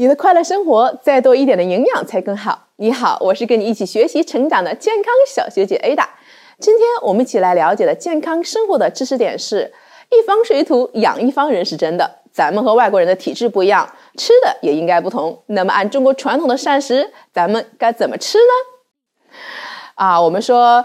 [0.00, 2.68] 你的快乐生活再多一点的营养才更好。
[2.76, 6.06] 你好，我是跟你一起学习成长的健康小学姐 Ada。
[6.58, 9.70] 今天我们一起来了解的健康生活的知识点是：
[10.08, 12.10] 一方水土养一方人是真的。
[12.32, 15.42] 咱们和外国人的体质不一样，吃的也应该不同。
[15.48, 19.34] 那么按中国传统的膳食，咱们该怎么吃呢？
[19.96, 20.82] 啊，我们说。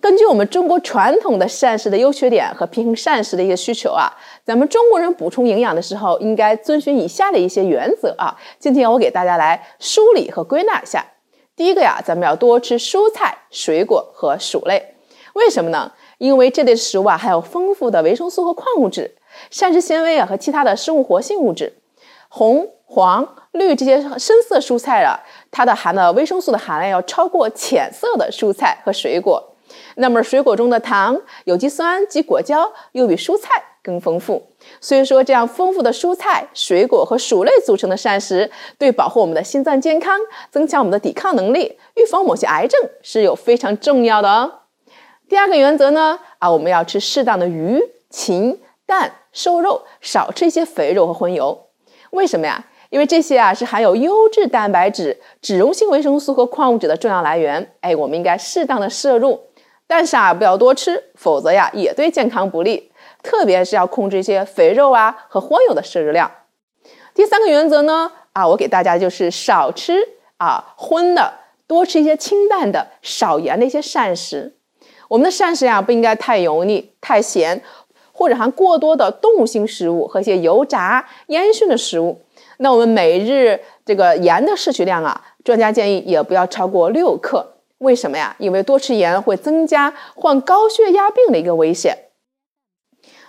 [0.00, 4.10] 根据我们中国传统的膳食的优缺点和平衡膳食的一些需求啊，
[4.44, 8.36] 咱们中国人补充营养的时候应该遵循以下的一些原则啊。
[8.58, 11.04] 今天我给大家来梳理和归纳一下。
[11.56, 14.94] 第一个呀，咱们要多吃蔬菜、水果和薯类。
[15.34, 15.92] 为什么呢？
[16.18, 19.16] 因为这类食物啊含有丰富的维生素和矿物质、
[19.50, 21.78] 膳食纤维啊和其他的生物活性物质。
[22.28, 25.18] 红、黄、绿这些深色蔬菜啊，
[25.50, 29.56] 它的含的维生素的含量要超过浅色的蔬菜和水果。
[29.96, 33.50] 那么水果中的糖、有机酸及果胶又比蔬菜
[33.82, 34.42] 更丰富，
[34.80, 40.18] 所以说这样丰富的蔬菜、水果和薯类组成的膳食，对保护我们的心脏健康、
[40.50, 44.52] 增强我们的抵抗能力、预防某些癌症是有非常重要的哦。
[45.28, 51.66] 第二个原则呢，啊，我们要吃适当的鱼、禽、蛋、瘦肉，少吃一些肥肉和荤油。
[52.10, 52.64] 为什么呀？
[52.90, 57.70] 因为这些啊是含有优质蛋白质、脂溶性维生素和矿物质的重要来源。
[57.82, 59.38] 哎，我们应该适当的摄入。
[59.88, 62.92] 但是啊，不要多吃，否则呀也对健康不利。
[63.22, 66.30] 特别是要控制一些肥肉啊和荤油的摄入量。
[67.14, 69.98] 第三个原则呢，啊，我给大家就是少吃
[70.36, 71.32] 啊荤的，
[71.66, 74.54] 多吃一些清淡的、少盐的一些膳食。
[75.08, 77.60] 我们的膳食呀不应该太油腻、太咸，
[78.12, 82.20] 或者含过多的动物性食物和一些油炸、烟熏的食物。
[82.58, 87.54] 那我们每日这个盐的摄取量啊，专家建议也不要超过六克。
[87.78, 88.34] 为什么呀？
[88.38, 91.96] 因为多吃盐会增加患高血压病的一个危险。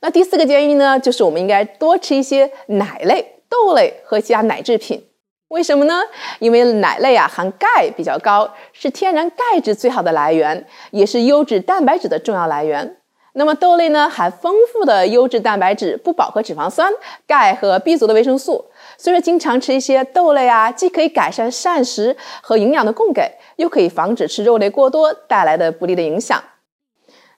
[0.00, 5.08] 那第四个建议呢，就是我们应该多吃一些奶类、豆类和其他奶制品。
[5.48, 6.02] 为什么呢？
[6.40, 12.98] 因为奶类啊含钙比较高，是天然钙质最好的来源，也是优质蛋白质的重要来源。
[13.36, 16.90] 那么豆类呢，含丰富的优质蛋白质、不饱和脂肪酸、
[17.26, 18.64] 钙和 B 族的维生素。
[18.96, 23.32] 所以说，经常吃一些豆类啊，既可以改善膳食和营养的供给。
[23.56, 26.42] 又可以防止吃肉类过多带来的不利的影响。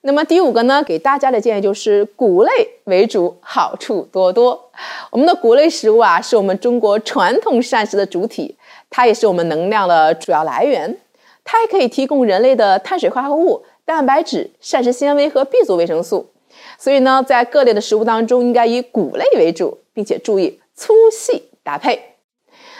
[0.01, 2.51] 那么第五个呢，给大家的建议就是谷类
[2.85, 4.71] 为主，好处多多。
[5.11, 8.57] 我们的谷类食物啊，是我们中国传统膳食的主体，
[8.89, 10.97] 它也是我们能量的主要来源。
[11.43, 16.33] 它还可以提供人类的碳水化合物、蛋白质、膳食纤维和 B 族维生素。
[16.77, 22.17] 所以呢，在各类的食物当中，应该以谷类为主，并且注意粗细搭配。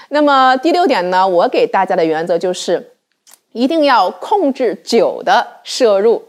[0.10, 2.92] 那么第六点呢，我给大家的原则就是。
[3.54, 6.26] 一定要控制酒的摄入。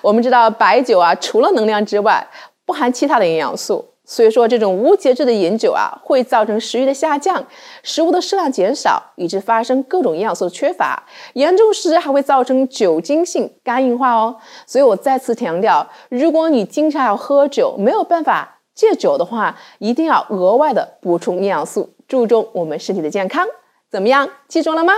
[0.00, 2.26] 我们知道白酒啊，除了能量之外，
[2.64, 7.44] 不含其他的营养素，所以说这种无节制的饮酒啊，会造成食欲的下降，
[7.82, 11.04] 食物的摄量减少，以致发生各种营养素的缺乏，
[11.34, 14.36] 严重时还会造成酒精性肝硬化哦。
[14.66, 23.46] 所以我再次强调，如果你经常要喝酒，没有办法戒酒的话，一定要额外的补充营养素，注重我们身体的健康。
[23.90, 24.28] 怎么样？
[24.48, 24.92] 记住了吗？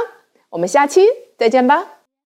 [0.51, 1.07] 我们下期。
[1.37, 1.94] 再见吧。